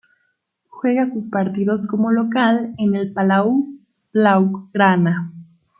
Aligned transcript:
Juega 0.67 1.05
sus 1.05 1.29
partidos 1.29 1.85
como 1.85 2.11
local 2.11 2.73
en 2.79 2.95
el 2.95 3.13
Palau 3.13 3.67
Blaugrana. 4.11 5.31